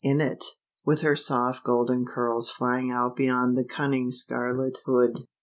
in 0.03 0.19
it, 0.19 0.43
with 0.83 1.01
her 1.01 1.15
soft 1.15 1.63
golden 1.63 2.03
curls 2.07 2.53
hying 2.57 2.89
out 2.89 3.15
beyond 3.15 3.55
the 3.55 3.63
cun 3.65 3.91
ning 3.91 4.09
scarlet 4.09 4.79
hood. 4.83 5.15